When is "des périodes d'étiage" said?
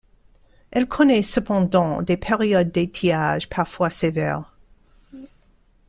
2.01-3.49